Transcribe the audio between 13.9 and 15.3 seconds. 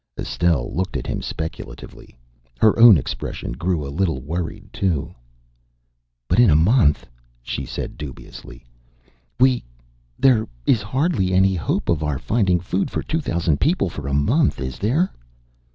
for a month, is there?"